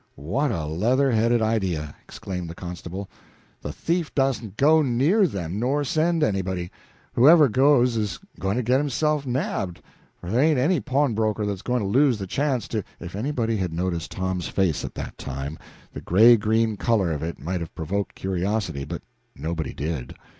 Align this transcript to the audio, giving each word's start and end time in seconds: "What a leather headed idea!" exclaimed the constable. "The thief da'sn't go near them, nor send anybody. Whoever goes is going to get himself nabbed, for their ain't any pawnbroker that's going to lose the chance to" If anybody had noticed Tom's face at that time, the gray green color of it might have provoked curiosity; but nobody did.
"What 0.15 0.49
a 0.51 0.65
leather 0.65 1.11
headed 1.11 1.43
idea!" 1.43 1.93
exclaimed 2.03 2.49
the 2.49 2.55
constable. 2.55 3.07
"The 3.61 3.71
thief 3.71 4.15
da'sn't 4.15 4.57
go 4.57 4.81
near 4.81 5.27
them, 5.27 5.59
nor 5.59 5.83
send 5.83 6.23
anybody. 6.23 6.71
Whoever 7.13 7.47
goes 7.47 7.97
is 7.97 8.17
going 8.39 8.57
to 8.57 8.63
get 8.63 8.79
himself 8.79 9.27
nabbed, 9.27 9.79
for 10.19 10.31
their 10.31 10.41
ain't 10.41 10.57
any 10.57 10.79
pawnbroker 10.79 11.45
that's 11.45 11.61
going 11.61 11.81
to 11.83 11.87
lose 11.87 12.17
the 12.17 12.25
chance 12.25 12.67
to" 12.69 12.83
If 12.99 13.15
anybody 13.15 13.57
had 13.57 13.73
noticed 13.73 14.09
Tom's 14.11 14.47
face 14.47 14.83
at 14.83 14.95
that 14.95 15.19
time, 15.19 15.59
the 15.93 16.01
gray 16.01 16.35
green 16.35 16.77
color 16.77 17.11
of 17.11 17.21
it 17.21 17.37
might 17.37 17.59
have 17.61 17.75
provoked 17.75 18.15
curiosity; 18.15 18.85
but 18.85 19.03
nobody 19.35 19.71
did. 19.75 20.15